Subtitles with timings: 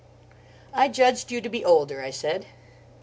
[0.73, 2.47] "I judged you to be older," I said.